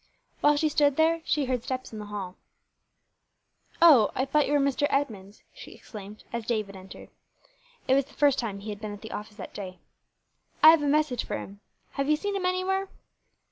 While 0.39 0.57
she 0.57 0.67
stood 0.67 0.95
there, 0.95 1.21
she 1.25 1.45
heard 1.45 1.63
steps 1.63 1.93
in 1.93 1.99
the 1.99 2.05
hall. 2.07 2.35
"O, 3.83 4.09
I 4.15 4.25
thought 4.25 4.47
you 4.47 4.53
were 4.53 4.59
Mr. 4.59 4.87
Edmunds," 4.89 5.43
she 5.53 5.73
exclaimed, 5.75 6.23
as 6.33 6.43
David 6.47 6.75
entered. 6.75 7.09
It 7.87 7.93
was 7.93 8.05
the 8.05 8.15
first 8.15 8.39
time 8.39 8.61
he 8.61 8.71
had 8.71 8.81
been 8.81 8.93
at 8.93 9.01
the 9.01 9.11
office 9.11 9.35
that 9.35 9.53
day. 9.53 9.77
"I 10.63 10.71
have 10.71 10.81
a 10.81 10.87
message 10.87 11.23
for 11.23 11.37
him. 11.37 11.59
Have 11.91 12.09
you 12.09 12.15
seen 12.15 12.35
him 12.35 12.47
anywhere?" 12.47 12.89